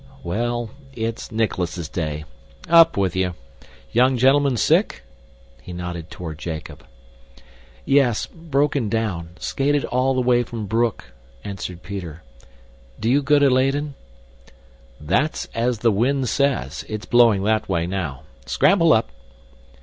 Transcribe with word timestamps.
"Well, 0.23 0.71
it's 0.93 1.31
Nicholas's 1.31 1.87
Day 1.87 2.25
up 2.67 2.97
with 2.97 3.15
you! 3.15 3.35
Young 3.91 4.17
gentleman 4.17 4.57
sick?" 4.57 5.03
He 5.61 5.73
nodded 5.73 6.09
toward 6.09 6.39
Jacob. 6.39 6.83
"Yes 7.85 8.25
broken 8.25 8.89
down. 8.89 9.29
Skated 9.37 9.85
all 9.85 10.15
the 10.15 10.21
way 10.21 10.41
from 10.41 10.65
Broek," 10.65 11.11
answered 11.43 11.83
Peter. 11.83 12.23
"Do 12.99 13.11
you 13.11 13.21
go 13.21 13.37
to 13.37 13.47
Leyden?" 13.47 13.93
"That's 14.99 15.45
as 15.53 15.77
the 15.85 15.91
wind 15.91 16.29
says. 16.29 16.83
It's 16.89 17.05
blowing 17.05 17.43
that 17.43 17.69
way 17.69 17.85
now. 17.85 18.23
Scramble 18.47 18.93
up!" 18.93 19.11